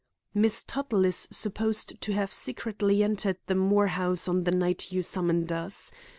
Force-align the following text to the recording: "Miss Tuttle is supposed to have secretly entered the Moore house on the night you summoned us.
"Miss 0.33 0.63
Tuttle 0.63 1.05
is 1.05 1.27
supposed 1.29 2.01
to 2.01 2.13
have 2.13 2.33
secretly 2.33 3.03
entered 3.03 3.37
the 3.45 3.53
Moore 3.53 3.85
house 3.85 4.27
on 4.27 4.45
the 4.45 4.51
night 4.51 4.91
you 4.91 5.03
summoned 5.03 5.51
us. 5.51 5.91